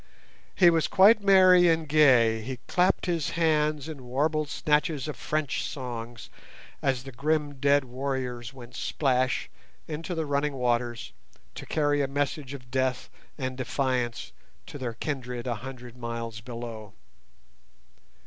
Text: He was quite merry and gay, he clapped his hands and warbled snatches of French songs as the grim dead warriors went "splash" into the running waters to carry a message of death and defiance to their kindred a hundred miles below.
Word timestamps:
He 0.55 0.71
was 0.71 0.87
quite 0.87 1.21
merry 1.21 1.69
and 1.69 1.87
gay, 1.87 2.41
he 2.41 2.57
clapped 2.67 3.05
his 3.05 3.29
hands 3.37 3.87
and 3.87 4.01
warbled 4.01 4.49
snatches 4.49 5.07
of 5.07 5.15
French 5.15 5.61
songs 5.63 6.31
as 6.81 7.03
the 7.03 7.11
grim 7.11 7.59
dead 7.59 7.83
warriors 7.85 8.51
went 8.51 8.75
"splash" 8.75 9.47
into 9.87 10.15
the 10.15 10.25
running 10.25 10.53
waters 10.53 11.13
to 11.53 11.67
carry 11.67 12.01
a 12.01 12.07
message 12.07 12.55
of 12.55 12.71
death 12.71 13.11
and 13.37 13.55
defiance 13.57 14.31
to 14.65 14.79
their 14.79 14.93
kindred 14.95 15.45
a 15.45 15.53
hundred 15.61 15.95
miles 15.95 16.41
below. 16.41 16.93